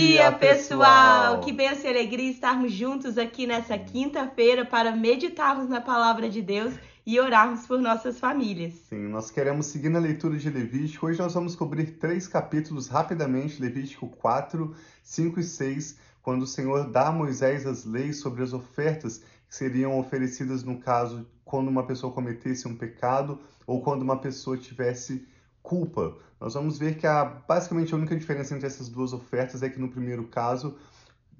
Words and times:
dia, 0.00 0.32
pessoal! 0.32 1.40
Que 1.40 1.52
benção 1.52 1.84
e 1.84 1.88
alegria 1.88 2.30
estarmos 2.30 2.72
juntos 2.72 3.18
aqui 3.18 3.46
nessa 3.46 3.76
quinta-feira 3.76 4.64
para 4.64 4.96
meditarmos 4.96 5.68
na 5.68 5.78
palavra 5.78 6.30
de 6.30 6.40
Deus 6.40 6.72
e 7.04 7.20
orarmos 7.20 7.66
por 7.66 7.78
nossas 7.78 8.18
famílias. 8.18 8.72
Sim, 8.88 9.08
nós 9.08 9.30
queremos 9.30 9.66
seguir 9.66 9.90
na 9.90 9.98
leitura 9.98 10.38
de 10.38 10.48
Levítico. 10.48 11.06
Hoje 11.06 11.18
nós 11.18 11.34
vamos 11.34 11.54
cobrir 11.54 11.98
três 11.98 12.26
capítulos 12.26 12.88
rapidamente: 12.88 13.60
Levítico 13.60 14.08
4, 14.08 14.74
5 15.02 15.38
e 15.38 15.42
6, 15.42 15.98
quando 16.22 16.42
o 16.42 16.46
Senhor 16.46 16.90
dá 16.90 17.08
a 17.08 17.12
Moisés 17.12 17.66
as 17.66 17.84
leis 17.84 18.20
sobre 18.20 18.42
as 18.42 18.54
ofertas 18.54 19.18
que 19.18 19.54
seriam 19.54 19.98
oferecidas 19.98 20.62
no 20.64 20.78
caso 20.78 21.26
quando 21.44 21.68
uma 21.68 21.84
pessoa 21.84 22.10
cometesse 22.10 22.66
um 22.66 22.74
pecado 22.74 23.38
ou 23.66 23.82
quando 23.82 24.00
uma 24.00 24.16
pessoa 24.16 24.56
tivesse 24.56 25.26
culpa. 25.62 26.16
Nós 26.40 26.54
vamos 26.54 26.78
ver 26.78 26.96
que 26.96 27.06
a, 27.06 27.24
basicamente 27.24 27.92
a 27.92 27.96
única 27.96 28.16
diferença 28.16 28.54
entre 28.54 28.66
essas 28.66 28.88
duas 28.88 29.12
ofertas 29.12 29.62
é 29.62 29.68
que 29.68 29.80
no 29.80 29.88
primeiro 29.88 30.24
caso 30.24 30.76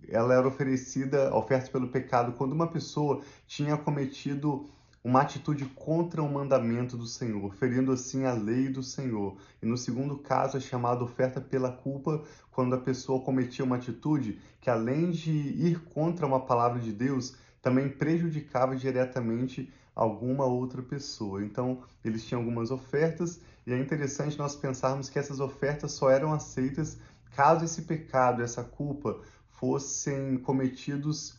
ela 0.09 0.35
era 0.35 0.47
oferecida, 0.47 1.35
oferta 1.35 1.71
pelo 1.71 1.89
pecado, 1.89 2.33
quando 2.33 2.53
uma 2.53 2.67
pessoa 2.67 3.23
tinha 3.47 3.77
cometido 3.77 4.69
uma 5.03 5.23
atitude 5.23 5.65
contra 5.65 6.23
o 6.23 6.31
mandamento 6.31 6.97
do 6.97 7.07
Senhor, 7.07 7.55
ferindo 7.55 7.91
assim 7.91 8.25
a 8.25 8.33
lei 8.33 8.69
do 8.69 8.83
Senhor. 8.83 9.37
E 9.63 9.67
no 9.67 9.77
segundo 9.77 10.19
caso 10.19 10.59
é 10.59 10.61
chamada 10.61 11.03
oferta 11.03 11.41
pela 11.41 11.73
culpa, 11.73 12.23
quando 12.51 12.75
a 12.75 12.81
pessoa 12.81 13.23
cometia 13.23 13.65
uma 13.65 13.77
atitude 13.77 14.39
que 14.61 14.69
além 14.69 15.11
de 15.11 15.31
ir 15.31 15.81
contra 15.85 16.27
uma 16.27 16.41
palavra 16.41 16.79
de 16.81 16.93
Deus, 16.93 17.35
também 17.63 17.89
prejudicava 17.89 18.77
diretamente 18.77 19.73
alguma 20.01 20.47
outra 20.47 20.81
pessoa. 20.81 21.45
Então, 21.45 21.83
eles 22.03 22.25
tinham 22.25 22.41
algumas 22.41 22.71
ofertas 22.71 23.39
e 23.67 23.73
é 23.73 23.79
interessante 23.79 24.39
nós 24.39 24.57
pensarmos 24.57 25.11
que 25.11 25.19
essas 25.19 25.41
ofertas 25.41 25.93
só 25.93 26.11
eram 26.11 26.33
aceitas 26.33 26.99
caso 27.37 27.67
esse 27.67 27.83
pecado, 27.83 28.43
essa 28.43 28.65
culpa 28.65 29.21
fossem 29.51 30.39
cometidos 30.39 31.39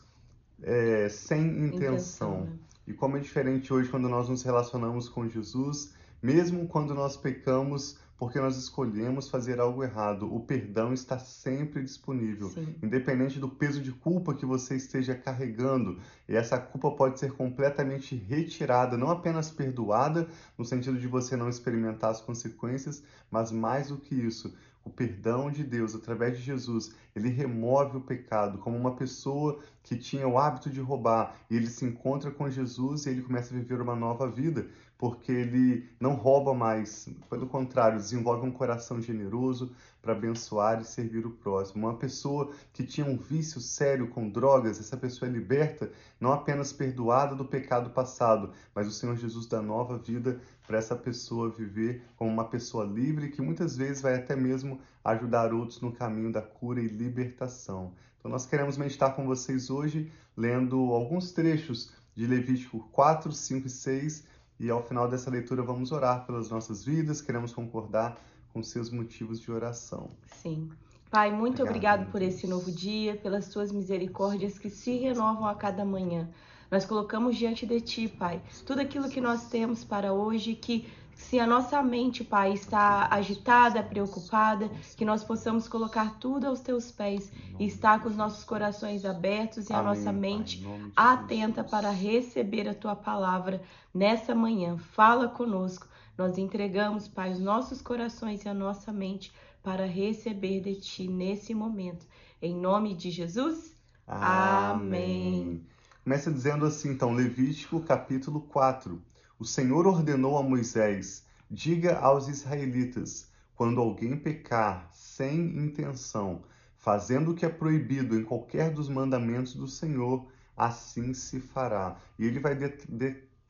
é, 0.62 1.08
sem 1.08 1.40
intenção. 1.40 1.94
intenção 1.94 2.40
né? 2.42 2.52
E 2.86 2.92
como 2.92 3.16
é 3.16 3.20
diferente 3.20 3.72
hoje 3.72 3.88
quando 3.88 4.08
nós 4.08 4.28
nos 4.28 4.44
relacionamos 4.44 5.08
com 5.08 5.28
Jesus, 5.28 5.94
mesmo 6.22 6.68
quando 6.68 6.94
nós 6.94 7.16
pecamos, 7.16 7.98
porque 8.22 8.38
nós 8.38 8.56
escolhemos 8.56 9.28
fazer 9.28 9.58
algo 9.58 9.82
errado. 9.82 10.32
O 10.32 10.38
perdão 10.38 10.92
está 10.92 11.18
sempre 11.18 11.82
disponível, 11.82 12.50
Sim. 12.50 12.76
independente 12.80 13.40
do 13.40 13.48
peso 13.48 13.82
de 13.82 13.90
culpa 13.90 14.32
que 14.32 14.46
você 14.46 14.76
esteja 14.76 15.12
carregando. 15.12 15.98
E 16.28 16.36
essa 16.36 16.56
culpa 16.56 16.92
pode 16.92 17.18
ser 17.18 17.32
completamente 17.32 18.14
retirada, 18.14 18.96
não 18.96 19.10
apenas 19.10 19.50
perdoada, 19.50 20.28
no 20.56 20.64
sentido 20.64 21.00
de 21.00 21.08
você 21.08 21.34
não 21.34 21.48
experimentar 21.48 22.12
as 22.12 22.20
consequências, 22.20 23.02
mas 23.28 23.50
mais 23.50 23.88
do 23.88 23.96
que 23.96 24.14
isso, 24.14 24.54
o 24.84 24.90
perdão 24.90 25.50
de 25.50 25.62
Deus 25.62 25.94
através 25.94 26.36
de 26.36 26.42
Jesus, 26.42 26.94
ele 27.14 27.28
remove 27.28 27.98
o 27.98 28.00
pecado, 28.00 28.58
como 28.58 28.76
uma 28.76 28.96
pessoa 28.96 29.60
que 29.82 29.96
tinha 29.96 30.26
o 30.26 30.38
hábito 30.38 30.70
de 30.70 30.80
roubar 30.80 31.36
e 31.50 31.56
ele 31.56 31.66
se 31.66 31.84
encontra 31.84 32.30
com 32.30 32.50
Jesus 32.50 33.06
e 33.06 33.10
ele 33.10 33.22
começa 33.22 33.54
a 33.54 33.58
viver 33.58 33.80
uma 33.80 33.94
nova 33.94 34.28
vida, 34.28 34.66
porque 34.98 35.30
ele 35.32 35.88
não 36.00 36.14
rouba 36.14 36.54
mais, 36.54 37.08
pelo 37.28 37.46
contrário, 37.46 37.98
desenvolve 37.98 38.46
um 38.46 38.52
coração 38.52 39.00
generoso 39.00 39.72
para 40.02 40.12
abençoar 40.12 40.80
e 40.80 40.84
servir 40.84 41.24
o 41.24 41.30
próximo. 41.30 41.86
Uma 41.86 41.96
pessoa 41.96 42.50
que 42.72 42.84
tinha 42.84 43.06
um 43.06 43.16
vício 43.16 43.60
sério 43.60 44.08
com 44.08 44.28
drogas, 44.28 44.80
essa 44.80 44.96
pessoa 44.96 45.30
é 45.30 45.32
liberta, 45.32 45.92
não 46.20 46.32
apenas 46.32 46.72
perdoada 46.72 47.36
do 47.36 47.44
pecado 47.44 47.90
passado, 47.90 48.52
mas 48.74 48.88
o 48.88 48.90
Senhor 48.90 49.16
Jesus 49.16 49.46
dá 49.46 49.62
nova 49.62 49.96
vida 49.96 50.40
para 50.66 50.76
essa 50.76 50.96
pessoa 50.96 51.48
viver 51.48 52.02
como 52.16 52.30
uma 52.30 52.44
pessoa 52.44 52.84
livre 52.84 53.30
que 53.30 53.40
muitas 53.40 53.76
vezes 53.76 54.02
vai 54.02 54.16
até 54.16 54.34
mesmo 54.34 54.80
ajudar 55.04 55.54
outros 55.54 55.80
no 55.80 55.92
caminho 55.92 56.32
da 56.32 56.42
cura 56.42 56.80
e 56.80 56.88
libertação. 56.88 57.94
Então 58.18 58.30
nós 58.30 58.44
queremos 58.44 58.76
meditar 58.76 59.14
com 59.14 59.24
vocês 59.24 59.70
hoje 59.70 60.10
lendo 60.36 60.76
alguns 60.92 61.32
trechos 61.32 61.92
de 62.14 62.26
Levítico 62.26 62.80
4, 62.92 63.32
5 63.32 63.66
e 63.66 63.70
6 63.70 64.24
e 64.60 64.70
ao 64.70 64.82
final 64.82 65.08
dessa 65.08 65.30
leitura 65.30 65.62
vamos 65.62 65.92
orar 65.92 66.24
pelas 66.24 66.50
nossas 66.50 66.84
vidas, 66.84 67.20
queremos 67.20 67.52
concordar 67.52 68.16
com 68.52 68.62
seus 68.62 68.90
motivos 68.90 69.40
de 69.40 69.50
oração. 69.50 70.08
Sim. 70.26 70.70
Pai, 71.10 71.30
muito 71.30 71.62
obrigado, 71.62 72.00
obrigado 72.00 72.12
por 72.12 72.22
esse 72.22 72.46
novo 72.46 72.72
dia, 72.72 73.16
pelas 73.16 73.48
tuas 73.48 73.70
misericórdias 73.70 74.58
que 74.58 74.70
se 74.70 74.96
renovam 74.96 75.46
a 75.46 75.54
cada 75.54 75.84
manhã. 75.84 76.28
Nós 76.70 76.86
colocamos 76.86 77.36
diante 77.36 77.66
de 77.66 77.82
ti, 77.82 78.08
Pai, 78.08 78.40
tudo 78.64 78.80
aquilo 78.80 79.10
que 79.10 79.20
nós 79.20 79.50
temos 79.50 79.84
para 79.84 80.14
hoje, 80.14 80.54
que 80.54 80.90
se 81.14 81.38
a 81.38 81.46
nossa 81.46 81.82
mente, 81.82 82.24
Pai, 82.24 82.52
está 82.52 83.08
agitada, 83.10 83.82
preocupada, 83.82 84.70
que 84.96 85.04
nós 85.04 85.22
possamos 85.22 85.68
colocar 85.68 86.18
tudo 86.18 86.46
aos 86.46 86.60
teus 86.60 86.90
pés 86.90 87.30
e 87.58 87.66
estar 87.66 88.00
com 88.02 88.08
os 88.08 88.16
nossos 88.16 88.42
corações 88.42 89.04
abertos 89.04 89.68
e 89.68 89.72
a 89.72 89.82
nossa 89.82 90.12
mente 90.12 90.62
pai, 90.62 90.92
atenta 90.96 91.62
para 91.62 91.90
receber 91.90 92.68
a 92.68 92.74
tua 92.74 92.96
palavra 92.96 93.62
nessa 93.94 94.34
manhã. 94.34 94.78
Fala 94.78 95.28
conosco. 95.28 95.86
Nós 96.16 96.36
entregamos, 96.36 97.08
Pai, 97.08 97.32
os 97.32 97.40
nossos 97.40 97.80
corações 97.80 98.44
e 98.44 98.48
a 98.48 98.54
nossa 98.54 98.92
mente 98.92 99.32
para 99.62 99.86
receber 99.86 100.60
de 100.60 100.74
ti 100.74 101.08
nesse 101.08 101.54
momento. 101.54 102.06
Em 102.40 102.54
nome 102.54 102.94
de 102.94 103.10
Jesus. 103.10 103.74
Amém. 104.06 105.64
Começa 106.04 106.30
dizendo 106.30 106.66
assim, 106.66 106.90
então, 106.90 107.12
Levítico 107.12 107.80
capítulo 107.80 108.40
4. 108.40 109.00
O 109.38 109.44
Senhor 109.44 109.86
ordenou 109.86 110.36
a 110.36 110.42
Moisés: 110.42 111.24
Diga 111.50 111.98
aos 111.98 112.28
israelitas, 112.28 113.30
quando 113.54 113.80
alguém 113.80 114.16
pecar 114.16 114.88
sem 114.92 115.56
intenção, 115.56 116.42
fazendo 116.76 117.30
o 117.30 117.34
que 117.34 117.46
é 117.46 117.48
proibido 117.48 118.18
em 118.18 118.24
qualquer 118.24 118.70
dos 118.70 118.88
mandamentos 118.88 119.54
do 119.54 119.68
Senhor, 119.68 120.26
assim 120.56 121.14
se 121.14 121.40
fará. 121.40 121.96
E 122.18 122.26
ele 122.26 122.40
vai 122.40 122.54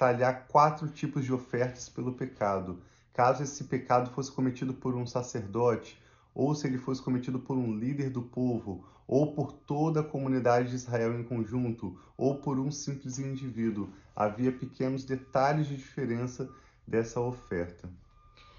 detalhar 0.02 0.48
quatro 0.48 0.88
tipos 0.88 1.24
de 1.24 1.32
ofertas 1.32 1.88
pelo 1.88 2.12
pecado. 2.12 2.82
Caso 3.14 3.44
esse 3.44 3.62
pecado 3.64 4.10
fosse 4.10 4.32
cometido 4.32 4.74
por 4.74 4.96
um 4.96 5.06
sacerdote, 5.06 5.96
ou 6.34 6.56
se 6.56 6.66
ele 6.66 6.76
fosse 6.76 7.00
cometido 7.00 7.38
por 7.38 7.56
um 7.56 7.72
líder 7.72 8.10
do 8.10 8.22
povo, 8.22 8.84
ou 9.06 9.32
por 9.32 9.52
toda 9.52 10.00
a 10.00 10.04
comunidade 10.04 10.70
de 10.70 10.74
Israel 10.74 11.16
em 11.16 11.22
conjunto, 11.22 11.96
ou 12.16 12.34
por 12.34 12.58
um 12.58 12.68
simples 12.68 13.20
indivíduo. 13.20 13.90
Havia 14.16 14.50
pequenos 14.50 15.04
detalhes 15.04 15.68
de 15.68 15.76
diferença 15.76 16.50
dessa 16.84 17.20
oferta. 17.20 17.88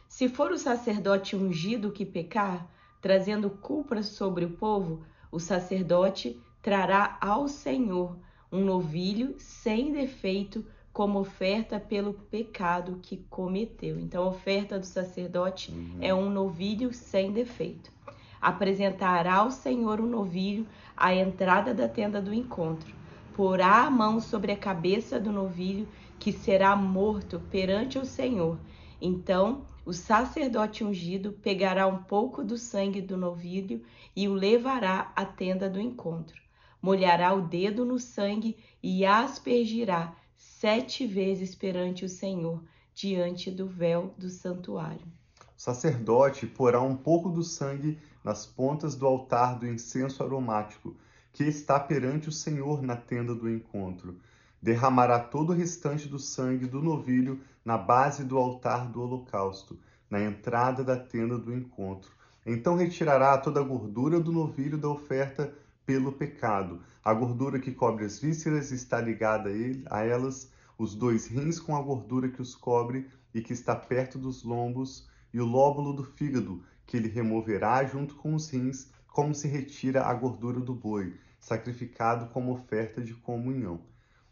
Se 0.08 0.30
for 0.30 0.50
o 0.50 0.58
sacerdote 0.58 1.36
ungido 1.36 1.92
que 1.92 2.06
pecar, 2.06 2.66
trazendo 3.02 3.50
culpa 3.50 4.02
sobre 4.02 4.46
o 4.46 4.52
povo, 4.52 5.04
o 5.30 5.42
sacerdote 5.42 6.40
trará 6.62 7.18
ao 7.20 7.50
Senhor 7.50 8.16
um 8.50 8.64
novilho 8.64 9.36
sem 9.40 9.92
defeito 9.92 10.64
como 10.94 11.20
oferta 11.20 11.80
pelo 11.80 12.14
pecado 12.14 13.00
que 13.02 13.18
cometeu. 13.28 14.00
Então, 14.00 14.24
a 14.24 14.28
oferta 14.28 14.78
do 14.78 14.86
sacerdote 14.86 15.72
uhum. 15.72 15.98
é 16.00 16.14
um 16.14 16.30
novilho 16.30 16.94
sem 16.94 17.32
defeito. 17.32 17.92
Apresentará 18.40 19.38
ao 19.38 19.50
Senhor 19.50 20.00
o 20.00 20.06
novilho 20.06 20.68
à 20.96 21.14
entrada 21.16 21.74
da 21.74 21.90
tenda 21.90 22.22
do 22.22 22.32
encontro. 22.32 22.94
Porá 23.36 23.82
a 23.82 23.90
mão 23.90 24.20
sobre 24.20 24.52
a 24.52 24.58
cabeça 24.58 25.20
do 25.20 25.32
novilho, 25.32 25.88
que 26.20 26.32
será 26.32 26.76
morto 26.76 27.42
perante 27.50 27.98
o 27.98 28.06
Senhor. 28.06 28.60
Então, 29.02 29.66
o 29.84 29.92
sacerdote 29.92 30.84
ungido 30.84 31.32
pegará 31.32 31.88
um 31.88 32.04
pouco 32.04 32.44
do 32.44 32.58
sangue 32.58 33.02
do 33.02 33.18
novilho 33.18 33.82
e 34.16 34.28
o 34.28 34.34
levará 34.34 35.12
à 35.16 35.26
tenda 35.26 35.68
do 35.68 35.80
encontro. 35.80 36.40
Molhará 36.80 37.34
o 37.34 37.42
dedo 37.42 37.84
no 37.84 37.98
sangue 37.98 38.56
e 38.82 39.06
aspergirá 39.06 40.14
sete 40.64 41.06
vezes 41.06 41.54
perante 41.54 42.06
o 42.06 42.10
Senhor, 42.10 42.64
diante 42.96 43.52
do 43.52 43.68
véu 43.68 44.16
do 44.18 44.30
santuário. 44.30 45.06
O 45.38 45.62
sacerdote 45.62 46.48
porá 46.48 46.82
um 46.82 46.96
pouco 46.96 47.28
do 47.28 47.44
sangue 47.44 48.00
nas 48.24 48.46
pontas 48.46 48.96
do 48.96 49.06
altar 49.06 49.60
do 49.60 49.68
incenso 49.68 50.24
aromático, 50.24 50.96
que 51.34 51.44
está 51.44 51.78
perante 51.78 52.30
o 52.30 52.32
Senhor 52.32 52.82
na 52.82 52.96
tenda 52.96 53.36
do 53.36 53.50
encontro. 53.50 54.18
Derramará 54.62 55.20
todo 55.20 55.50
o 55.50 55.54
restante 55.54 56.08
do 56.08 56.18
sangue 56.18 56.66
do 56.66 56.82
novilho 56.82 57.42
na 57.66 57.78
base 57.78 58.24
do 58.24 58.38
altar 58.38 58.88
do 58.88 59.02
holocausto, 59.02 59.78
na 60.10 60.24
entrada 60.24 60.82
da 60.82 60.96
tenda 60.96 61.38
do 61.38 61.54
encontro. 61.54 62.10
Então 62.46 62.78
retirará 62.78 63.38
toda 63.38 63.60
a 63.60 63.64
gordura 63.64 64.18
do 64.18 64.32
novilho 64.32 64.78
da 64.78 64.88
oferta 64.88 65.54
pelo 65.86 66.12
pecado. 66.12 66.82
A 67.04 67.14
gordura 67.14 67.60
que 67.60 67.72
cobre 67.72 68.06
as 68.06 68.20
vísceras 68.20 68.72
está 68.72 69.00
ligada 69.02 69.50
a 69.90 70.04
elas 70.04 70.52
os 70.78 70.96
dois 70.96 71.28
rins 71.28 71.60
com 71.60 71.76
a 71.76 71.82
gordura 71.82 72.30
que 72.30 72.42
os 72.42 72.56
cobre 72.56 73.10
e 73.34 73.42
que 73.42 73.54
está 73.54 73.76
perto 73.76 74.18
dos 74.18 74.44
lombos, 74.44 75.08
e 75.34 75.40
o 75.40 75.46
lóbulo 75.46 75.94
do 75.94 76.04
fígado, 76.04 76.64
que 76.86 76.98
ele 76.98 77.08
removerá 77.08 77.84
junto 77.86 78.16
com 78.16 78.36
os 78.36 78.50
rins, 78.50 78.92
como 79.08 79.34
se 79.34 79.48
retira 79.48 80.04
a 80.04 80.14
gordura 80.14 80.60
do 80.60 80.74
boi, 80.74 81.18
sacrificado 81.40 82.28
como 82.28 82.54
oferta 82.54 83.02
de 83.02 83.14
comunhão. 83.14 83.82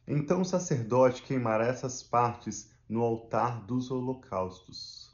Então 0.07 0.42
o 0.42 0.45
sacerdote 0.45 1.24
queimará 1.24 1.65
essas 1.65 2.04
partes 2.04 2.71
no 2.89 3.01
altar 3.01 3.62
dos 3.65 3.89
holocaustos. 3.89 5.10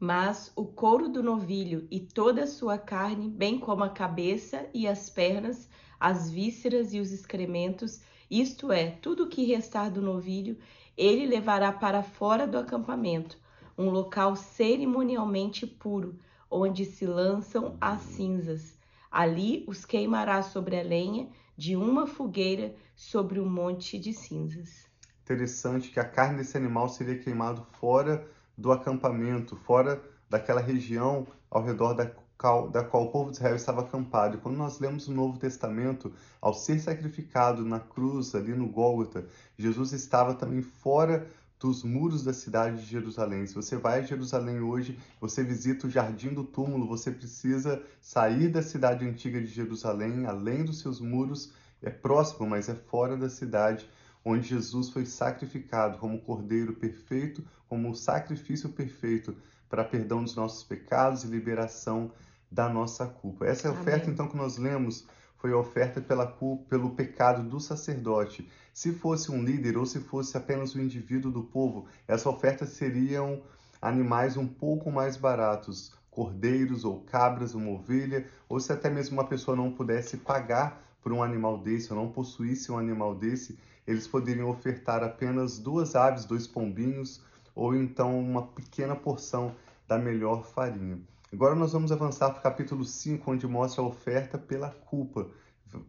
Mas 0.00 0.52
o 0.54 0.64
couro 0.64 1.08
do 1.08 1.22
novilho 1.22 1.88
e 1.90 1.98
toda 1.98 2.44
a 2.44 2.46
sua 2.46 2.78
carne, 2.78 3.28
bem 3.28 3.58
como 3.58 3.82
a 3.82 3.88
cabeça 3.88 4.68
e 4.72 4.86
as 4.86 5.10
pernas, 5.10 5.68
as 5.98 6.30
vísceras 6.30 6.94
e 6.94 7.00
os 7.00 7.10
excrementos, 7.10 8.00
isto 8.30 8.70
é, 8.70 8.90
tudo 8.90 9.24
o 9.24 9.28
que 9.28 9.44
restar 9.44 9.90
do 9.90 10.00
novilho, 10.00 10.56
ele 10.96 11.26
levará 11.26 11.72
para 11.72 12.02
fora 12.02 12.46
do 12.46 12.58
acampamento, 12.58 13.38
um 13.76 13.90
local 13.90 14.36
cerimonialmente 14.36 15.66
puro, 15.66 16.18
onde 16.50 16.84
se 16.84 17.04
lançam 17.04 17.76
as 17.80 18.00
cinzas. 18.02 18.78
Ali 19.10 19.64
os 19.66 19.84
queimará 19.84 20.42
sobre 20.42 20.78
a 20.78 20.82
lenha 20.82 21.28
de 21.56 21.74
uma 21.74 22.06
fogueira 22.06 22.74
sobre 22.94 23.40
um 23.40 23.48
monte 23.48 23.98
de 23.98 24.12
cinzas. 24.12 24.86
Interessante 25.22 25.90
que 25.90 25.98
a 25.98 26.04
carne 26.04 26.38
desse 26.38 26.56
animal 26.56 26.88
seria 26.88 27.18
queimado 27.18 27.66
fora 27.80 28.28
do 28.58 28.72
acampamento, 28.72 29.56
fora 29.56 30.02
daquela 30.28 30.60
região 30.60 31.26
ao 31.48 31.62
redor 31.62 31.94
da 31.94 32.10
qual, 32.36 32.68
da 32.68 32.84
qual 32.84 33.04
o 33.04 33.10
povo 33.10 33.30
de 33.30 33.36
Israel 33.36 33.56
estava 33.56 33.82
acampado. 33.82 34.36
E 34.36 34.40
quando 34.40 34.56
nós 34.56 34.80
lemos 34.80 35.06
o 35.08 35.12
Novo 35.12 35.38
Testamento, 35.38 36.12
ao 36.40 36.52
ser 36.52 36.80
sacrificado 36.80 37.64
na 37.64 37.78
cruz, 37.80 38.34
ali 38.34 38.52
no 38.52 38.68
Gólgota, 38.68 39.24
Jesus 39.56 39.92
estava 39.92 40.34
também 40.34 40.60
fora 40.60 41.26
dos 41.58 41.82
muros 41.82 42.22
da 42.22 42.32
cidade 42.32 42.82
de 42.82 42.86
Jerusalém. 42.86 43.46
Se 43.46 43.54
você 43.54 43.76
vai 43.76 44.00
a 44.00 44.02
Jerusalém 44.02 44.60
hoje, 44.60 44.98
você 45.20 45.42
visita 45.42 45.86
o 45.86 45.90
Jardim 45.90 46.28
do 46.28 46.44
Túmulo, 46.44 46.86
você 46.86 47.10
precisa 47.10 47.82
sair 48.00 48.48
da 48.48 48.62
cidade 48.62 49.04
antiga 49.04 49.40
de 49.40 49.48
Jerusalém, 49.48 50.26
além 50.26 50.64
dos 50.64 50.78
seus 50.78 51.00
muros, 51.00 51.52
é 51.82 51.90
próximo, 51.90 52.46
mas 52.46 52.68
é 52.68 52.74
fora 52.74 53.16
da 53.16 53.28
cidade, 53.28 53.88
onde 54.24 54.48
Jesus 54.48 54.90
foi 54.90 55.06
sacrificado 55.06 55.98
como 55.98 56.20
cordeiro 56.20 56.74
perfeito, 56.74 57.42
como 57.68 57.94
sacrifício 57.94 58.68
perfeito 58.68 59.36
para 59.68 59.84
perdão 59.84 60.22
dos 60.22 60.34
nossos 60.34 60.64
pecados 60.64 61.24
e 61.24 61.26
liberação 61.26 62.10
da 62.50 62.68
nossa 62.68 63.06
culpa. 63.06 63.46
Essa 63.46 63.70
oferta, 63.70 64.04
Amém. 64.04 64.14
então, 64.14 64.28
que 64.28 64.36
nós 64.36 64.56
lemos 64.56 65.06
foi 65.36 65.52
a 65.52 65.56
oferta 65.56 66.00
pela 66.00 66.26
culpa, 66.26 66.64
pelo 66.68 66.90
pecado 66.90 67.42
do 67.42 67.60
sacerdote. 67.60 68.48
Se 68.72 68.92
fosse 68.92 69.30
um 69.30 69.42
líder 69.42 69.76
ou 69.76 69.86
se 69.86 70.00
fosse 70.00 70.36
apenas 70.36 70.74
um 70.74 70.80
indivíduo 70.80 71.30
do 71.30 71.44
povo, 71.44 71.86
essa 72.06 72.28
oferta 72.28 72.66
seriam 72.66 73.42
animais 73.80 74.36
um 74.36 74.46
pouco 74.46 74.90
mais 74.90 75.16
baratos, 75.16 75.92
cordeiros 76.10 76.84
ou 76.84 77.00
cabras, 77.02 77.54
uma 77.54 77.70
ovelha, 77.70 78.26
ou 78.48 78.58
se 78.58 78.72
até 78.72 78.90
mesmo 78.90 79.16
uma 79.18 79.28
pessoa 79.28 79.56
não 79.56 79.70
pudesse 79.70 80.16
pagar 80.16 80.87
por 81.02 81.12
um 81.12 81.22
animal 81.22 81.58
desse, 81.58 81.92
ou 81.92 81.98
não 81.98 82.10
possuísse 82.10 82.70
um 82.72 82.78
animal 82.78 83.14
desse, 83.14 83.58
eles 83.86 84.06
poderiam 84.06 84.50
ofertar 84.50 85.02
apenas 85.02 85.58
duas 85.58 85.96
aves, 85.96 86.24
dois 86.24 86.46
pombinhos, 86.46 87.22
ou 87.54 87.74
então 87.74 88.18
uma 88.18 88.42
pequena 88.42 88.94
porção 88.94 89.54
da 89.86 89.98
melhor 89.98 90.44
farinha. 90.44 91.00
Agora 91.32 91.54
nós 91.54 91.72
vamos 91.72 91.92
avançar 91.92 92.30
para 92.30 92.40
o 92.40 92.42
capítulo 92.42 92.84
5, 92.84 93.30
onde 93.30 93.46
mostra 93.46 93.82
a 93.82 93.86
oferta 93.86 94.38
pela 94.38 94.70
culpa. 94.70 95.28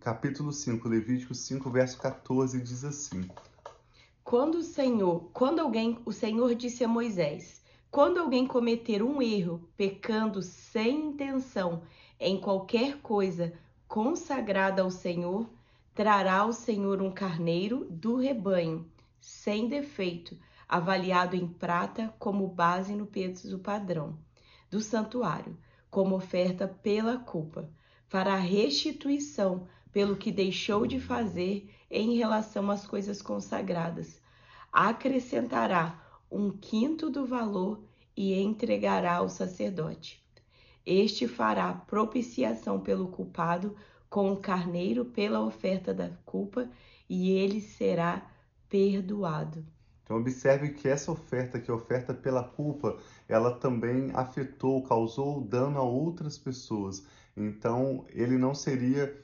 Capítulo 0.02 0.52
5, 0.52 0.88
Levítico 0.88 1.34
5, 1.34 1.70
verso 1.70 1.98
14 2.00 2.60
diz 2.62 2.84
assim: 2.84 3.30
Quando 4.24 4.56
o 4.56 4.64
Senhor, 4.64 5.30
quando 5.32 5.60
alguém, 5.60 6.00
o 6.06 6.12
Senhor 6.12 6.56
disse 6.56 6.84
a 6.84 6.88
Moisés: 6.88 7.62
Quando 7.90 8.20
alguém 8.20 8.46
cometer 8.46 9.02
um 9.02 9.22
erro, 9.22 9.62
pecando 9.78 10.42
sem 10.42 11.08
intenção 11.08 11.84
em 12.20 12.40
qualquer 12.40 12.98
coisa 12.98 13.54
consagrada 13.90 14.84
ao 14.84 14.92
Senhor, 14.92 15.50
trará 15.96 16.38
ao 16.38 16.54
Senhor 16.54 17.02
um 17.02 17.12
carneiro 17.12 17.88
do 17.90 18.18
rebanho, 18.18 18.88
sem 19.20 19.68
defeito, 19.68 20.38
avaliado 20.68 21.36
em 21.36 21.48
prata 21.48 22.14
como 22.20 22.48
base 22.48 22.94
no 22.94 23.08
peso 23.08 23.58
padrão 23.58 24.16
do 24.70 24.80
santuário, 24.80 25.58
como 25.90 26.16
oferta 26.16 26.68
pela 26.68 27.18
culpa. 27.18 27.68
Fará 28.08 28.36
restituição 28.36 29.68
pelo 29.92 30.16
que 30.16 30.32
deixou 30.32 30.86
de 30.86 31.00
fazer 31.00 31.68
em 31.90 32.16
relação 32.16 32.70
às 32.70 32.86
coisas 32.86 33.24
consagradas. 33.24 34.22
Acrescentará 34.72 36.00
um 36.32 36.52
quinto 36.52 37.10
do 37.10 37.26
valor 37.26 37.84
e 38.16 38.40
entregará 38.40 39.16
ao 39.16 39.30
sacerdote. 39.30 40.24
Este 40.86 41.28
fará 41.28 41.74
propiciação 41.74 42.80
pelo 42.80 43.08
culpado 43.10 43.76
com 44.10 44.32
o 44.32 44.38
carneiro 44.38 45.06
pela 45.06 45.42
oferta 45.42 45.94
da 45.94 46.10
culpa 46.26 46.70
e 47.10 47.32
ele 47.32 47.62
será 47.62 48.26
perdoado. 48.68 49.66
Então 50.04 50.18
observe 50.18 50.70
que 50.70 50.88
essa 50.88 51.12
oferta, 51.12 51.60
que 51.60 51.70
é 51.70 51.74
oferta 51.74 52.16
pela 52.16 52.44
culpa, 52.44 52.98
ela 53.28 53.52
também 53.52 54.10
afetou, 54.16 54.82
causou 54.82 55.42
dano 55.42 55.78
a 55.78 55.84
outras 55.84 56.36
pessoas. 56.38 57.06
Então 57.38 58.06
ele 58.10 58.36
não 58.36 58.56
seria 58.56 59.16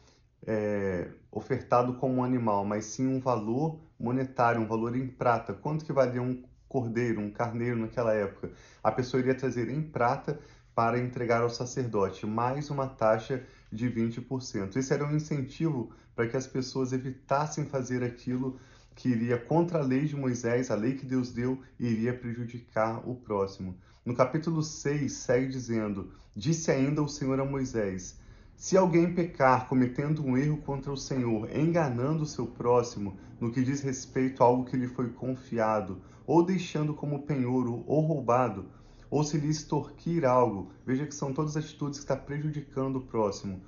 é, 0.46 1.10
ofertado 1.32 1.96
como 1.96 2.16
um 2.16 2.24
animal, 2.24 2.64
mas 2.64 2.86
sim 2.86 3.08
um 3.08 3.20
valor 3.20 3.80
monetário, 4.00 4.62
um 4.62 4.68
valor 4.68 4.96
em 4.96 5.08
prata. 5.08 5.54
Quanto 5.54 5.84
que 5.84 5.92
valia 5.92 6.22
um 6.22 6.44
cordeiro, 6.68 7.20
um 7.20 7.32
carneiro 7.32 7.78
naquela 7.78 8.14
época? 8.14 8.52
A 8.84 8.92
pessoa 8.92 9.20
iria 9.20 9.34
trazer 9.34 9.70
em 9.70 9.82
prata 9.82 10.40
para 10.76 11.00
entregar 11.00 11.42
ao 11.42 11.50
sacerdote, 11.50 12.26
mais 12.26 12.70
uma 12.70 12.86
taxa 12.86 13.42
de 13.72 13.90
20%. 13.90 14.76
Esse 14.76 14.94
era 14.94 15.06
um 15.06 15.16
incentivo 15.16 15.90
para 16.14 16.28
que 16.28 16.36
as 16.36 16.46
pessoas 16.46 16.92
evitassem 16.92 17.66
fazer 17.66 18.04
aquilo 18.04 18.60
que 18.94 19.10
iria 19.10 19.38
contra 19.38 19.80
a 19.80 19.84
lei 19.84 20.06
de 20.06 20.16
Moisés, 20.16 20.70
a 20.70 20.76
lei 20.76 20.96
que 20.96 21.06
Deus 21.06 21.32
deu, 21.32 21.62
e 21.80 21.88
iria 21.88 22.14
prejudicar 22.14 23.08
o 23.08 23.16
próximo. 23.16 23.78
No 24.06 24.14
capítulo 24.14 24.62
6, 24.62 25.12
segue 25.12 25.48
dizendo: 25.48 26.12
Disse 26.36 26.70
ainda 26.70 27.02
o 27.02 27.08
Senhor 27.08 27.40
a 27.40 27.46
Moisés: 27.46 28.20
Se 28.56 28.78
alguém 28.78 29.14
pecar 29.14 29.68
cometendo 29.68 30.26
um 30.26 30.38
erro 30.38 30.58
contra 30.58 30.92
o 30.92 30.98
Senhor, 30.98 31.50
enganando 31.56 32.24
o 32.24 32.28
seu 32.28 32.46
próximo 32.46 33.18
no 33.40 33.52
que 33.52 33.64
diz 33.64 33.82
respeito 33.82 34.44
a 34.44 34.46
algo 34.46 34.66
que 34.66 34.78
lhe 34.78 34.88
foi 34.88 35.10
confiado, 35.10 36.02
ou 36.26 36.44
deixando 36.44 36.94
como 36.94 37.24
penhor 37.24 37.68
ou 37.68 38.02
roubado, 38.02 38.68
ou 39.10 39.24
se 39.24 39.38
lhe 39.38 39.50
extorquir 39.50 40.26
algo, 40.26 40.72
veja 40.86 41.06
que 41.06 41.16
são 41.16 41.34
todas 41.34 41.58
atitudes 41.58 42.00
que 42.00 42.06
está 42.06 42.16
prejudicando 42.16 42.98
o 42.98 43.02
próximo, 43.02 43.62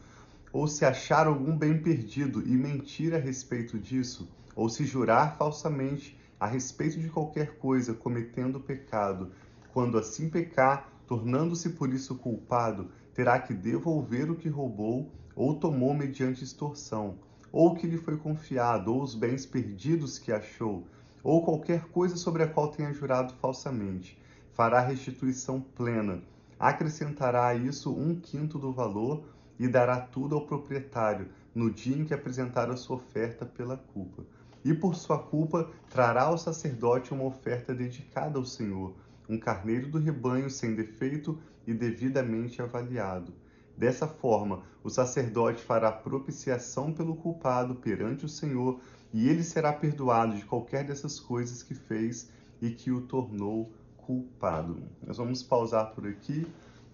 ou 0.52 0.68
se 0.68 0.86
achar 0.86 1.28
algum 1.28 1.58
bem 1.58 1.82
perdido 1.82 2.42
e 2.42 2.52
mentir 2.52 3.14
a 3.14 3.18
respeito 3.18 3.78
disso, 3.78 4.28
ou 4.56 4.70
se 4.70 4.86
jurar 4.86 5.38
falsamente 5.38 6.18
a 6.40 6.48
respeito 6.48 7.00
de 7.00 7.10
qualquer 7.10 7.58
coisa, 7.58 7.94
cometendo 7.94 8.60
pecado, 8.60 9.32
quando 9.74 9.98
assim 9.98 10.30
pecar, 10.30 10.90
tornando-se 11.08 11.70
por 11.70 11.94
isso 11.94 12.16
culpado, 12.16 12.90
terá 13.14 13.40
que 13.40 13.54
devolver 13.54 14.30
o 14.30 14.36
que 14.36 14.50
roubou 14.50 15.12
ou 15.36 15.56
tomou 15.56 15.94
mediante 15.94 16.44
extorsão, 16.44 17.20
ou 17.52 17.76
que 17.76 17.86
lhe 17.86 17.98
foi 17.98 18.18
confiado, 18.18 18.94
ou 18.94 19.04
os 19.04 19.14
bens 19.14 19.46
perdidos 19.46 20.18
que 20.18 20.32
achou, 20.32 20.88
ou 21.24 21.44
qualquer 21.44 21.86
coisa 21.90 22.16
sobre 22.16 22.44
a 22.44 22.48
qual 22.48 22.70
tenha 22.70 22.92
jurado 22.92 23.34
falsamente. 23.36 24.18
Fará 24.58 24.82
restituição 24.82 25.62
plena, 25.62 26.20
acrescentará 26.60 27.46
a 27.46 27.54
isso 27.54 27.96
um 27.96 28.20
quinto 28.20 28.58
do 28.58 28.74
valor 28.74 29.24
e 29.60 29.68
dará 29.68 30.02
tudo 30.02 30.34
ao 30.34 30.48
proprietário 30.48 31.30
no 31.54 31.70
dia 31.70 31.96
em 31.96 32.04
que 32.04 32.14
apresentar 32.14 32.68
a 32.72 32.76
sua 32.76 32.96
oferta 32.96 33.46
pela 33.46 33.78
culpa 33.78 34.26
e 34.66 34.74
por 34.74 34.96
sua 34.96 35.20
culpa 35.20 35.70
trará 35.92 36.24
ao 36.24 36.40
sacerdote 36.40 37.14
uma 37.14 37.26
oferta 37.26 37.72
dedicada 37.72 38.40
ao 38.40 38.46
Senhor, 38.46 38.96
um 39.30 39.38
carneiro 39.38 39.90
do 39.90 40.00
rebanho 40.00 40.50
sem 40.50 40.74
defeito 40.74 41.38
e 41.68 41.72
devidamente 41.72 42.60
avaliado. 42.60 43.32
Dessa 43.78 44.08
forma, 44.08 44.64
o 44.84 44.90
sacerdote 44.90 45.64
fará 45.64 45.92
propiciação 45.92 46.92
pelo 46.92 47.16
culpado 47.16 47.76
perante 47.76 48.26
o 48.26 48.30
Senhor, 48.30 48.80
e 49.14 49.30
ele 49.30 49.44
será 49.44 49.72
perdoado 49.72 50.36
de 50.36 50.46
qualquer 50.46 50.84
dessas 50.84 51.20
coisas 51.20 51.62
que 51.62 51.76
fez 51.76 52.32
e 52.60 52.72
que 52.72 52.90
o 52.90 53.02
tornou 53.02 53.72
culpado. 54.08 54.82
Nós 55.06 55.18
vamos 55.18 55.44
pausar 55.44 55.92
por 55.92 56.08
aqui 56.08 56.48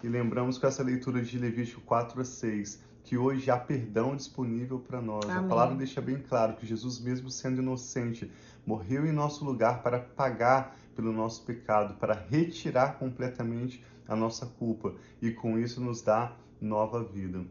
e 0.03 0.07
lembramos 0.07 0.57
com 0.57 0.65
essa 0.65 0.81
leitura 0.81 1.21
de 1.21 1.37
Levítico 1.37 1.79
4 1.81 2.19
a 2.19 2.25
6 2.25 2.81
que 3.03 3.17
hoje 3.17 3.51
há 3.51 3.57
perdão 3.57 4.15
disponível 4.15 4.79
para 4.79 4.99
nós. 4.99 5.25
Amém. 5.25 5.37
A 5.37 5.47
palavra 5.47 5.75
deixa 5.75 6.01
bem 6.01 6.17
claro 6.17 6.55
que 6.55 6.65
Jesus, 6.65 6.99
mesmo 6.99 7.29
sendo 7.29 7.61
inocente, 7.61 8.31
morreu 8.65 9.05
em 9.05 9.11
nosso 9.11 9.45
lugar 9.45 9.83
para 9.83 9.99
pagar 9.99 10.75
pelo 10.95 11.11
nosso 11.11 11.43
pecado, 11.43 11.95
para 11.99 12.13
retirar 12.13 12.97
completamente 12.97 13.83
a 14.07 14.15
nossa 14.15 14.47
culpa 14.47 14.95
e 15.21 15.31
com 15.31 15.59
isso 15.59 15.79
nos 15.79 16.01
dá 16.01 16.35
nova 16.59 17.03
vida. 17.03 17.45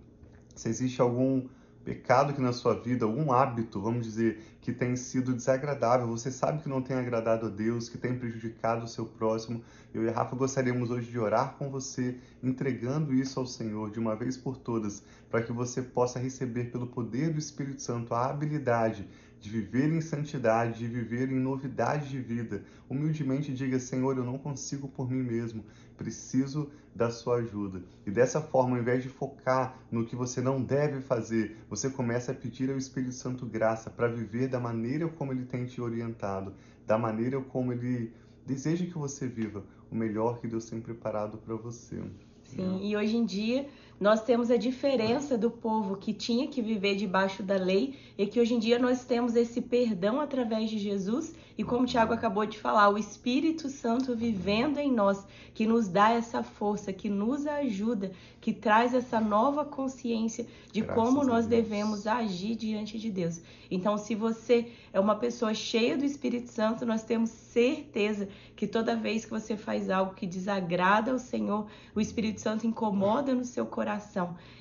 Se 0.57 0.69
existe 0.69 1.00
algum 1.00 1.47
pecado 1.85 2.33
que 2.33 2.41
na 2.41 2.53
sua 2.53 2.75
vida, 2.75 3.05
algum 3.05 3.33
hábito, 3.33 3.81
vamos 3.81 4.07
dizer, 4.07 4.41
que 4.61 4.73
tem 4.73 4.95
sido 4.97 5.35
desagradável, 5.35 6.07
você 6.07 6.31
sabe 6.31 6.62
que 6.62 6.69
não 6.69 6.81
tem 6.81 6.97
agradado 6.97 7.47
a 7.47 7.49
Deus, 7.49 7.89
que 7.89 7.99
tem 7.99 8.17
prejudicado 8.17 8.85
o 8.85 8.89
seu 8.89 9.05
próximo, 9.05 9.62
eu 9.93 10.05
e 10.05 10.09
a 10.09 10.12
Rafa 10.12 10.37
gostaríamos 10.37 10.91
hoje 10.91 11.11
de 11.11 11.19
orar 11.19 11.55
com 11.59 11.69
você, 11.69 12.17
entregando 12.43 13.12
isso 13.12 13.39
ao 13.39 13.47
Senhor 13.47 13.91
de 13.91 13.99
uma 13.99 14.15
vez 14.15 14.37
por 14.37 14.57
todas, 14.57 15.03
para 15.31 15.43
que 15.43 15.53
você 15.53 15.83
possa 15.83 16.19
receber 16.19 16.71
pelo 16.71 16.87
poder 16.87 17.33
do 17.33 17.39
Espírito 17.39 17.83
Santo 17.83 18.15
a 18.15 18.27
habilidade 18.27 19.09
de 19.42 19.50
viver 19.50 19.92
em 19.92 20.00
santidade, 20.00 20.78
de 20.78 20.87
viver 20.87 21.28
em 21.28 21.40
novidade 21.40 22.08
de 22.08 22.20
vida. 22.20 22.62
Humildemente 22.88 23.52
diga: 23.52 23.76
Senhor, 23.80 24.16
eu 24.16 24.25
não 24.25 24.38
consigo 24.38 24.87
por 24.87 25.11
mim 25.11 25.20
mesmo, 25.20 25.64
preciso 25.96 26.70
da 26.94 27.11
sua 27.11 27.38
ajuda. 27.38 27.82
E 28.06 28.11
dessa 28.11 28.40
forma, 28.40 28.76
ao 28.76 28.80
invés 28.80 29.02
de 29.02 29.08
focar 29.08 29.76
no 29.90 30.06
que 30.06 30.14
você 30.14 30.40
não 30.40 30.62
deve 30.62 31.00
fazer, 31.00 31.56
você 31.68 31.90
começa 31.90 32.30
a 32.30 32.34
pedir 32.34 32.70
ao 32.70 32.78
Espírito 32.78 33.14
Santo 33.14 33.44
graça 33.44 33.90
para 33.90 34.06
viver 34.06 34.46
da 34.46 34.61
maneira 34.61 35.08
como 35.08 35.32
ele 35.32 35.44
tem 35.44 35.66
te 35.66 35.80
orientado, 35.80 36.54
da 36.87 36.96
maneira 36.96 37.40
como 37.40 37.72
ele 37.72 38.12
deseja 38.46 38.87
que 38.87 38.96
você 38.96 39.26
viva, 39.26 39.64
o 39.90 39.96
melhor 39.96 40.40
que 40.40 40.46
Deus 40.46 40.66
tem 40.66 40.80
preparado 40.80 41.37
para 41.38 41.56
você. 41.56 42.00
Sim, 42.44 42.80
e 42.82 42.96
hoje 42.96 43.16
em 43.16 43.25
dia 43.25 43.66
nós 44.02 44.25
temos 44.25 44.50
a 44.50 44.56
diferença 44.56 45.38
do 45.38 45.49
povo 45.49 45.97
que 45.97 46.12
tinha 46.12 46.49
que 46.49 46.61
viver 46.61 46.97
debaixo 46.97 47.40
da 47.40 47.54
lei 47.54 47.94
e 48.18 48.26
que 48.26 48.40
hoje 48.40 48.52
em 48.52 48.59
dia 48.59 48.76
nós 48.76 49.04
temos 49.04 49.37
esse 49.37 49.61
perdão 49.61 50.21
através 50.21 50.68
de 50.68 50.76
Jesus 50.76 51.32
e 51.56 51.62
como 51.62 51.85
o 51.85 51.87
Tiago 51.87 52.12
acabou 52.12 52.47
de 52.47 52.59
falar, 52.59 52.88
o 52.88 52.99
Espírito 52.99 53.68
Santo 53.68 54.16
vivendo 54.16 54.78
em 54.78 54.90
nós, 54.90 55.25
que 55.54 55.66
nos 55.66 55.87
dá 55.87 56.11
essa 56.11 56.42
força, 56.42 56.92
que 56.92 57.09
nos 57.09 57.47
ajuda, 57.47 58.11
que 58.40 58.52
traz 58.52 58.94
essa 58.94 59.21
nova 59.21 59.64
consciência 59.64 60.47
de 60.73 60.80
Graças 60.80 60.97
como 60.97 61.25
nós 61.25 61.47
devemos 61.47 62.06
agir 62.06 62.56
diante 62.56 62.99
de 62.99 63.11
Deus. 63.11 63.40
Então, 63.71 63.97
se 63.99 64.14
você 64.14 64.73
é 64.92 64.99
uma 64.99 65.14
pessoa 65.14 65.54
cheia 65.54 65.97
do 65.97 66.04
Espírito 66.04 66.49
Santo, 66.49 66.85
nós 66.87 67.04
temos 67.04 67.30
certeza 67.30 68.28
que 68.56 68.66
toda 68.66 68.97
vez 68.97 69.25
que 69.25 69.30
você 69.30 69.56
faz 69.56 69.90
algo 69.90 70.14
que 70.14 70.26
desagrada 70.26 71.12
ao 71.12 71.18
Senhor, 71.18 71.66
o 71.94 72.00
Espírito 72.00 72.40
Santo 72.40 72.66
incomoda 72.66 73.35
no 73.35 73.44
seu 73.44 73.66
coração. 73.66 73.91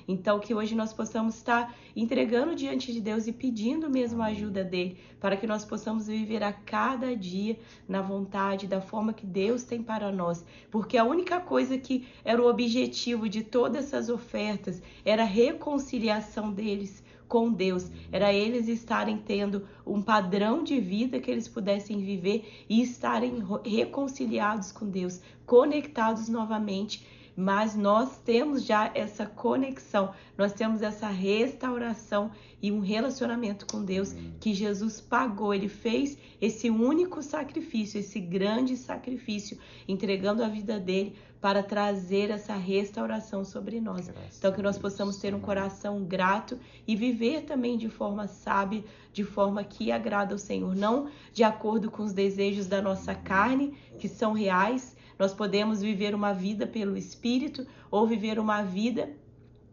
Então, 0.06 0.40
que 0.40 0.54
hoje 0.54 0.74
nós 0.74 0.92
possamos 0.92 1.36
estar 1.36 1.74
entregando 1.94 2.54
diante 2.54 2.92
de 2.92 3.00
Deus 3.00 3.26
e 3.26 3.32
pedindo 3.32 3.88
mesmo 3.88 4.22
a 4.22 4.26
ajuda 4.26 4.64
dele, 4.64 4.98
para 5.20 5.36
que 5.36 5.46
nós 5.46 5.64
possamos 5.64 6.06
viver 6.06 6.42
a 6.42 6.52
cada 6.52 7.16
dia 7.16 7.58
na 7.88 8.02
vontade, 8.02 8.66
da 8.66 8.80
forma 8.80 9.12
que 9.12 9.26
Deus 9.26 9.64
tem 9.64 9.82
para 9.82 10.10
nós. 10.10 10.44
Porque 10.70 10.98
a 10.98 11.04
única 11.04 11.40
coisa 11.40 11.78
que 11.78 12.06
era 12.24 12.42
o 12.42 12.48
objetivo 12.48 13.28
de 13.28 13.42
todas 13.42 13.86
essas 13.86 14.08
ofertas 14.08 14.82
era 15.04 15.22
a 15.22 15.26
reconciliação 15.26 16.52
deles 16.52 17.02
com 17.32 17.50
Deus, 17.50 17.90
era 18.12 18.30
eles 18.30 18.68
estarem 18.68 19.16
tendo 19.16 19.66
um 19.86 20.02
padrão 20.02 20.62
de 20.62 20.78
vida 20.78 21.18
que 21.18 21.30
eles 21.30 21.48
pudessem 21.48 22.04
viver 22.04 22.66
e 22.68 22.82
estarem 22.82 23.42
reconciliados 23.64 24.70
com 24.70 24.86
Deus, 24.86 25.18
conectados 25.46 26.28
novamente 26.28 27.06
mas 27.36 27.74
nós 27.74 28.18
temos 28.18 28.64
já 28.64 28.90
essa 28.94 29.26
conexão, 29.26 30.12
nós 30.36 30.52
temos 30.52 30.82
essa 30.82 31.08
restauração 31.08 32.30
e 32.60 32.70
um 32.70 32.80
relacionamento 32.80 33.66
com 33.66 33.84
Deus 33.84 34.14
que 34.40 34.54
Jesus 34.54 35.00
pagou. 35.00 35.52
Ele 35.52 35.68
fez 35.68 36.16
esse 36.40 36.70
único 36.70 37.22
sacrifício, 37.22 37.98
esse 37.98 38.20
grande 38.20 38.76
sacrifício, 38.76 39.58
entregando 39.88 40.44
a 40.44 40.48
vida 40.48 40.78
dele 40.78 41.16
para 41.42 41.60
trazer 41.60 42.30
essa 42.30 42.54
restauração 42.54 43.44
sobre 43.44 43.80
nós. 43.80 44.06
Graças 44.06 44.38
então, 44.38 44.52
que 44.52 44.62
nós 44.62 44.78
possamos 44.78 45.16
ter 45.16 45.34
um 45.34 45.40
coração 45.40 46.04
grato 46.04 46.56
e 46.86 46.94
viver 46.94 47.42
também 47.42 47.76
de 47.76 47.88
forma 47.88 48.28
sábia, 48.28 48.84
de 49.12 49.24
forma 49.24 49.64
que 49.64 49.90
agrada 49.90 50.34
ao 50.34 50.38
Senhor, 50.38 50.76
não 50.76 51.08
de 51.32 51.42
acordo 51.42 51.90
com 51.90 52.04
os 52.04 52.12
desejos 52.12 52.68
da 52.68 52.80
nossa 52.80 53.12
carne, 53.12 53.76
que 53.98 54.08
são 54.08 54.32
reais, 54.32 54.96
nós 55.18 55.32
podemos 55.32 55.80
viver 55.80 56.14
uma 56.14 56.32
vida 56.32 56.66
pelo 56.66 56.96
Espírito 56.96 57.66
ou 57.90 58.06
viver 58.06 58.38
uma 58.38 58.62
vida 58.62 59.10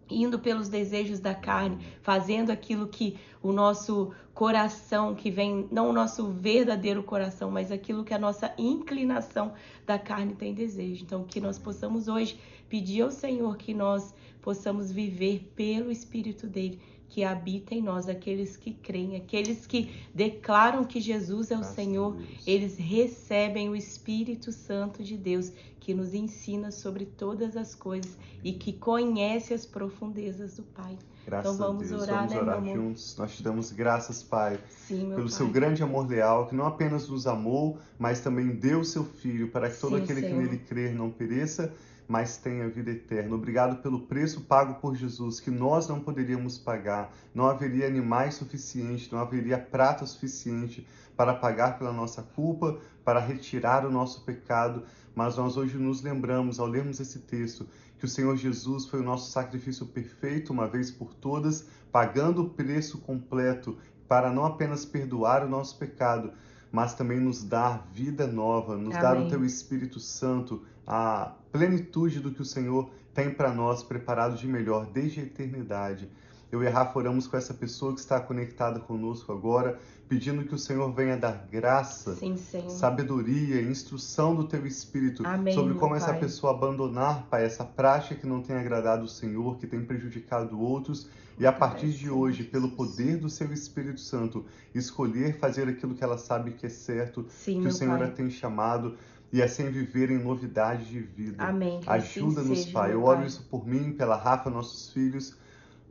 indo 0.09 0.39
pelos 0.39 0.69
desejos 0.69 1.19
da 1.19 1.35
carne, 1.35 1.77
fazendo 2.01 2.49
aquilo 2.49 2.87
que 2.87 3.17
o 3.41 3.51
nosso 3.51 4.11
coração, 4.33 5.13
que 5.13 5.29
vem, 5.29 5.67
não 5.71 5.89
o 5.89 5.93
nosso 5.93 6.27
verdadeiro 6.27 7.03
coração, 7.03 7.51
mas 7.51 7.71
aquilo 7.71 8.03
que 8.03 8.13
a 8.13 8.19
nossa 8.19 8.53
inclinação 8.57 9.53
da 9.85 9.99
carne 9.99 10.33
tem 10.33 10.53
desejo. 10.53 11.03
Então, 11.03 11.23
que 11.23 11.39
nós 11.39 11.59
possamos 11.59 12.07
hoje 12.07 12.39
pedir 12.67 13.01
ao 13.01 13.11
Senhor 13.11 13.57
que 13.57 13.73
nós 13.73 14.13
possamos 14.41 14.91
viver 14.91 15.51
pelo 15.55 15.91
Espírito 15.91 16.47
dele 16.47 16.79
que 17.09 17.23
habita 17.23 17.73
em 17.73 17.81
nós, 17.81 18.07
aqueles 18.07 18.55
que 18.55 18.71
creem, 18.71 19.15
aqueles 19.15 19.65
que 19.65 19.91
declaram 20.13 20.83
que 20.83 21.01
Jesus 21.01 21.49
é 21.49 21.55
o 21.55 21.59
Graças 21.59 21.75
Senhor, 21.75 22.17
eles 22.45 22.77
recebem 22.77 23.67
o 23.67 23.75
Espírito 23.75 24.51
Santo 24.51 25.03
de 25.03 25.17
Deus, 25.17 25.51
que 25.79 25.93
nos 25.93 26.13
ensina 26.13 26.71
sobre 26.71 27.05
todas 27.05 27.57
as 27.57 27.73
coisas 27.73 28.15
e 28.43 28.53
que 28.53 28.71
conhece 28.71 29.53
as 29.53 29.65
profundezas 29.65 30.57
do 30.57 30.63
Pai. 30.63 30.97
Graças 31.25 31.53
então 31.53 31.67
vamos 31.67 31.91
orar, 31.91 32.27
vamos 32.27 32.33
né, 32.33 32.41
orar 32.41 32.63
juntos. 32.63 33.15
Nós 33.17 33.35
te 33.35 33.43
damos 33.43 33.71
graças, 33.71 34.23
Pai, 34.23 34.59
Sim, 34.69 35.09
pelo 35.09 35.23
pai. 35.23 35.29
seu 35.29 35.47
grande 35.47 35.83
amor 35.83 36.07
leal, 36.07 36.47
que 36.47 36.55
não 36.55 36.65
apenas 36.65 37.07
nos 37.07 37.27
amou, 37.27 37.77
mas 37.97 38.19
também 38.19 38.47
deu 38.47 38.83
seu 38.83 39.03
Filho, 39.03 39.49
para 39.49 39.69
que 39.69 39.79
todo 39.79 39.97
Sim, 39.97 40.03
aquele 40.03 40.21
Senhor. 40.21 40.35
que 40.35 40.43
nele 40.43 40.57
crer 40.57 40.93
não 40.93 41.09
pereça, 41.09 41.73
mas 42.09 42.37
tem 42.37 42.63
a 42.63 42.67
vida 42.67 42.89
eterna. 42.89 43.35
Obrigado 43.35 43.83
pelo 43.83 43.99
preço 43.99 44.41
pago 44.41 44.81
por 44.81 44.95
Jesus, 44.95 45.39
que 45.39 45.51
nós 45.51 45.87
não 45.87 45.99
poderíamos 45.99 46.57
pagar. 46.57 47.13
Não 47.35 47.45
haveria 47.45 47.85
animais 47.85 48.33
suficientes, 48.33 49.11
não 49.11 49.19
haveria 49.19 49.59
prata 49.59 50.07
suficiente 50.07 50.87
para 51.15 51.35
pagar 51.35 51.77
pela 51.77 51.93
nossa 51.93 52.23
culpa, 52.23 52.79
para 53.05 53.19
retirar 53.19 53.85
o 53.85 53.91
nosso 53.91 54.25
pecado. 54.25 54.85
Mas 55.13 55.37
nós 55.37 55.55
hoje 55.55 55.77
nos 55.77 56.01
lembramos, 56.01 56.59
ao 56.59 56.65
lermos 56.65 56.99
esse 56.99 57.19
texto, 57.19 57.67
que 57.99 58.05
o 58.05 58.09
Senhor 58.09 58.35
Jesus 58.35 58.87
foi 58.87 59.01
o 59.01 59.05
nosso 59.05 59.29
sacrifício 59.29 59.85
perfeito, 59.85 60.51
uma 60.51 60.67
vez 60.67 60.89
por 60.89 61.13
todas, 61.13 61.67
pagando 61.91 62.41
o 62.41 62.49
preço 62.49 62.97
completo 62.97 63.77
para 64.07 64.31
não 64.31 64.45
apenas 64.45 64.83
perdoar 64.83 65.45
o 65.45 65.49
nosso 65.49 65.77
pecado, 65.77 66.31
mas 66.71 66.95
também 66.95 67.19
nos 67.19 67.43
dar 67.43 67.87
vida 67.93 68.25
nova, 68.25 68.75
nos 68.75 68.95
Amém. 68.95 69.01
dar 69.01 69.17
o 69.21 69.29
teu 69.29 69.45
Espírito 69.45 69.99
Santo, 69.99 70.63
a 70.89 71.35
plenitude 71.51 72.19
do 72.19 72.31
que 72.31 72.41
o 72.41 72.45
Senhor 72.45 72.89
tem 73.13 73.29
para 73.29 73.53
nós 73.53 73.83
preparado 73.83 74.35
de 74.35 74.47
melhor 74.47 74.87
desde 74.87 75.19
a 75.19 75.23
eternidade. 75.23 76.09
Eu 76.51 76.63
e 76.63 76.67
a 76.67 76.71
Rafa 76.71 76.97
oramos 76.97 77.27
com 77.27 77.37
essa 77.37 77.53
pessoa 77.53 77.93
que 77.93 77.99
está 77.99 78.19
conectada 78.19 78.79
conosco 78.79 79.31
agora, 79.31 79.79
pedindo 80.07 80.43
que 80.43 80.55
o 80.55 80.57
Senhor 80.57 80.91
venha 80.91 81.15
dar 81.15 81.47
graça, 81.51 82.15
Sim, 82.15 82.35
sabedoria, 82.67 83.61
instrução 83.61 84.33
do 84.33 84.45
teu 84.45 84.65
Espírito 84.65 85.21
Amém, 85.23 85.53
sobre 85.53 85.75
como 85.75 85.93
essa 85.93 86.07
Pai. 86.07 86.21
pessoa 86.21 86.53
abandonar, 86.53 87.27
Pai, 87.29 87.45
essa 87.45 87.63
prática 87.63 88.15
que 88.15 88.25
não 88.25 88.41
tem 88.41 88.55
agradado 88.55 89.03
o 89.03 89.07
Senhor, 89.07 89.59
que 89.59 89.67
tem 89.67 89.85
prejudicado 89.85 90.59
outros, 90.59 91.07
e 91.37 91.45
a 91.45 91.51
partir 91.51 91.91
de 91.91 92.09
hoje, 92.09 92.43
pelo 92.43 92.71
poder 92.71 93.17
do 93.17 93.29
seu 93.29 93.53
Espírito 93.53 94.01
Santo, 94.01 94.43
escolher 94.73 95.37
fazer 95.37 95.69
aquilo 95.69 95.93
que 95.93 96.03
ela 96.03 96.17
sabe 96.17 96.51
que 96.51 96.65
é 96.65 96.69
certo, 96.69 97.27
Sim, 97.29 97.61
que 97.61 97.67
o 97.67 97.71
Senhor 97.71 97.99
pai. 97.99 98.07
a 98.07 98.11
tem 98.11 98.29
chamado 98.31 98.97
e 99.31 99.41
assim 99.41 99.69
viver 99.69 100.09
em 100.09 100.17
novidade 100.17 100.85
de 100.85 100.99
vida. 100.99 101.43
Amém. 101.43 101.79
Ajuda-nos, 101.85 102.61
assim 102.61 102.71
Pai. 102.71 102.93
Eu 102.93 103.03
oro 103.03 103.25
isso 103.25 103.43
por 103.49 103.67
mim, 103.67 103.93
pela 103.93 104.15
Rafa, 104.15 104.49
nossos 104.49 104.91
filhos, 104.91 105.35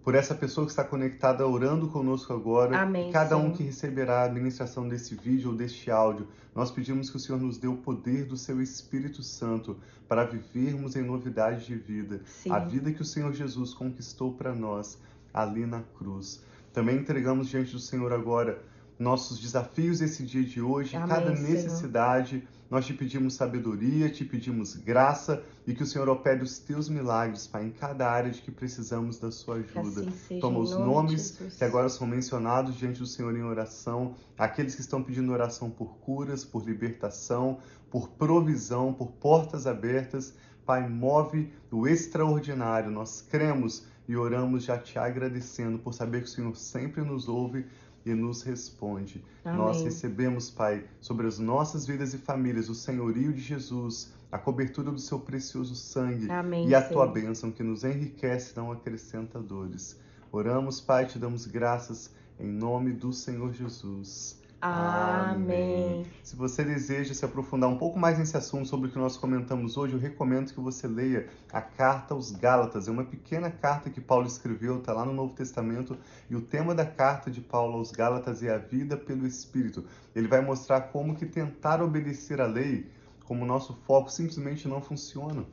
por 0.02 0.14
essa 0.14 0.34
pessoa 0.34 0.66
que 0.66 0.72
está 0.72 0.82
conectada 0.82 1.46
orando 1.46 1.88
conosco 1.88 2.32
agora. 2.32 2.76
Amém, 2.78 3.12
cada 3.12 3.36
um 3.36 3.42
Senhor. 3.42 3.56
que 3.56 3.62
receberá 3.62 4.20
a 4.20 4.24
administração 4.24 4.88
desse 4.88 5.14
vídeo 5.14 5.50
ou 5.50 5.56
deste 5.56 5.90
áudio. 5.90 6.26
Nós 6.54 6.70
pedimos 6.70 7.10
que 7.10 7.16
o 7.16 7.20
Senhor 7.20 7.40
nos 7.40 7.58
dê 7.58 7.68
o 7.68 7.76
poder 7.76 8.24
do 8.24 8.36
seu 8.36 8.60
Espírito 8.60 9.22
Santo 9.22 9.76
para 10.08 10.24
vivermos 10.24 10.96
em 10.96 11.02
novidade 11.02 11.66
de 11.66 11.76
vida. 11.76 12.22
Sim. 12.24 12.50
A 12.50 12.58
vida 12.58 12.90
que 12.90 13.02
o 13.02 13.04
Senhor 13.04 13.32
Jesus 13.32 13.74
conquistou 13.74 14.32
para 14.32 14.54
nós 14.54 14.98
ali 15.32 15.66
na 15.66 15.82
cruz. 15.98 16.42
Também 16.72 16.96
entregamos 16.96 17.48
diante 17.48 17.72
do 17.72 17.78
Senhor 17.78 18.12
agora 18.12 18.60
nossos 18.98 19.38
desafios 19.38 20.00
esse 20.00 20.24
dia 20.24 20.42
de 20.42 20.60
hoje, 20.60 20.96
Amém, 20.96 21.08
cada 21.08 21.36
Senhor. 21.36 21.48
necessidade. 21.50 22.46
Nós 22.70 22.84
te 22.84 22.92
pedimos 22.92 23.32
sabedoria, 23.34 24.10
te 24.10 24.26
pedimos 24.26 24.76
graça 24.76 25.42
e 25.66 25.72
que 25.74 25.82
o 25.82 25.86
Senhor 25.86 26.06
opere 26.08 26.42
os 26.42 26.58
teus 26.58 26.88
milagres, 26.90 27.46
Pai, 27.46 27.64
em 27.64 27.70
cada 27.70 28.10
área 28.10 28.30
de 28.30 28.42
que 28.42 28.50
precisamos 28.50 29.18
da 29.18 29.30
sua 29.30 29.62
Que 29.62 29.78
ajuda. 29.78 30.02
assim 30.02 30.10
seja, 30.28 30.40
Toma 30.42 30.58
os 30.58 30.72
nome 30.72 30.84
nomes 30.84 31.38
que 31.56 31.64
agora 31.64 31.88
são 31.88 32.06
mencionados 32.06 32.76
diante 32.76 32.98
do 32.98 33.06
Senhor 33.06 33.34
em 33.34 33.42
oração, 33.42 34.14
aqueles 34.36 34.74
que 34.74 34.82
estão 34.82 35.02
pedindo 35.02 35.32
oração 35.32 35.70
por 35.70 35.96
curas, 35.98 36.44
por 36.44 36.62
libertação, 36.66 37.58
por 37.90 38.10
provisão, 38.10 38.92
por 38.92 39.12
portas 39.12 39.66
abertas. 39.66 40.34
Pai, 40.66 40.86
move 40.86 41.50
o 41.70 41.88
extraordinário. 41.88 42.90
Nós 42.90 43.22
cremos 43.22 43.86
e 44.06 44.14
oramos 44.14 44.64
já 44.64 44.76
te 44.76 44.98
agradecendo 44.98 45.78
por 45.78 45.94
saber 45.94 46.20
que 46.22 46.28
o 46.28 46.30
Senhor 46.30 46.54
sempre 46.54 47.00
nos 47.02 47.28
ouve 47.28 47.64
e 48.04 48.14
nos 48.14 48.42
responde. 48.42 49.24
Amém. 49.44 49.58
Nós 49.58 49.82
recebemos, 49.82 50.50
Pai, 50.50 50.84
sobre 51.00 51.26
as 51.26 51.38
nossas 51.38 51.86
vidas 51.86 52.14
e 52.14 52.18
famílias 52.18 52.68
o 52.68 52.74
senhorio 52.74 53.32
de 53.32 53.40
Jesus, 53.40 54.12
a 54.30 54.38
cobertura 54.38 54.90
do 54.90 54.98
seu 54.98 55.18
precioso 55.18 55.74
sangue 55.74 56.30
Amém, 56.30 56.68
e 56.68 56.74
a 56.74 56.82
tua 56.82 57.04
Senhor. 57.04 57.12
bênção 57.12 57.50
que 57.50 57.62
nos 57.62 57.84
enriquece, 57.84 58.56
não 58.56 58.70
acrescenta 58.72 59.40
dores. 59.40 59.98
Oramos, 60.30 60.80
Pai, 60.80 61.06
te 61.06 61.18
damos 61.18 61.46
graças 61.46 62.10
em 62.38 62.48
nome 62.48 62.92
do 62.92 63.12
Senhor 63.12 63.52
Jesus. 63.52 64.38
Amém. 64.60 66.04
Se 66.20 66.34
você 66.34 66.64
deseja 66.64 67.14
se 67.14 67.24
aprofundar 67.24 67.70
um 67.70 67.78
pouco 67.78 67.96
mais 67.96 68.18
nesse 68.18 68.36
assunto 68.36 68.68
sobre 68.68 68.88
o 68.88 68.92
que 68.92 68.98
nós 68.98 69.16
comentamos 69.16 69.76
hoje, 69.76 69.94
eu 69.94 70.00
recomendo 70.00 70.52
que 70.52 70.60
você 70.60 70.88
leia 70.88 71.28
a 71.52 71.62
carta 71.62 72.12
aos 72.12 72.32
Gálatas. 72.32 72.88
É 72.88 72.90
uma 72.90 73.04
pequena 73.04 73.52
carta 73.52 73.88
que 73.88 74.00
Paulo 74.00 74.26
escreveu, 74.26 74.78
está 74.78 74.92
lá 74.92 75.04
no 75.04 75.12
Novo 75.12 75.32
Testamento, 75.32 75.96
e 76.28 76.34
o 76.34 76.40
tema 76.40 76.74
da 76.74 76.84
carta 76.84 77.30
de 77.30 77.40
Paulo 77.40 77.78
aos 77.78 77.92
Gálatas 77.92 78.42
é 78.42 78.52
a 78.52 78.58
vida 78.58 78.96
pelo 78.96 79.26
Espírito. 79.28 79.84
Ele 80.14 80.26
vai 80.26 80.40
mostrar 80.40 80.80
como 80.80 81.14
que 81.14 81.24
tentar 81.24 81.80
obedecer 81.80 82.40
a 82.40 82.46
lei, 82.46 82.90
como 83.26 83.46
nosso 83.46 83.74
foco 83.86 84.10
simplesmente 84.10 84.66
não 84.66 84.82
funciona. 84.82 85.44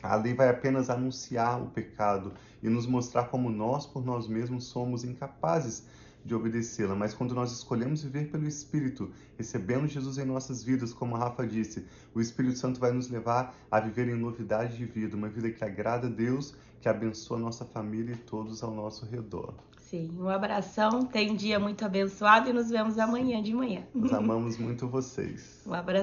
A 0.00 0.14
lei 0.14 0.32
vai 0.32 0.48
apenas 0.48 0.90
anunciar 0.90 1.60
o 1.60 1.70
pecado 1.70 2.34
e 2.62 2.68
nos 2.68 2.86
mostrar 2.86 3.24
como 3.24 3.50
nós, 3.50 3.84
por 3.84 4.04
nós 4.04 4.28
mesmos, 4.28 4.64
somos 4.64 5.02
incapazes 5.02 5.86
de 6.24 6.34
obedecê-la, 6.34 6.94
mas 6.94 7.12
quando 7.12 7.34
nós 7.34 7.52
escolhemos 7.52 8.02
viver 8.02 8.30
pelo 8.30 8.46
Espírito, 8.46 9.10
recebendo 9.36 9.86
Jesus 9.86 10.16
em 10.16 10.24
nossas 10.24 10.64
vidas, 10.64 10.92
como 10.92 11.16
a 11.16 11.18
Rafa 11.18 11.46
disse, 11.46 11.84
o 12.14 12.20
Espírito 12.20 12.58
Santo 12.58 12.80
vai 12.80 12.92
nos 12.92 13.08
levar 13.10 13.54
a 13.70 13.78
viver 13.78 14.08
em 14.08 14.16
novidade 14.16 14.76
de 14.76 14.86
vida, 14.86 15.16
uma 15.16 15.28
vida 15.28 15.50
que 15.50 15.62
agrada 15.62 16.06
a 16.06 16.10
Deus, 16.10 16.54
que 16.80 16.88
abençoa 16.88 17.36
a 17.36 17.40
nossa 17.40 17.64
família 17.64 18.14
e 18.14 18.16
todos 18.16 18.62
ao 18.62 18.70
nosso 18.72 19.04
redor. 19.06 19.54
Sim, 19.78 20.10
um 20.18 20.28
abração, 20.28 21.04
tenha 21.04 21.30
um 21.30 21.36
dia 21.36 21.60
muito 21.60 21.84
abençoado 21.84 22.48
e 22.48 22.52
nos 22.52 22.70
vemos 22.70 22.98
amanhã 22.98 23.42
de 23.42 23.54
manhã. 23.54 23.84
Nós 23.94 24.12
amamos 24.12 24.56
muito 24.56 24.88
vocês. 24.88 25.62
Um 25.66 25.74
abraço. 25.74 26.02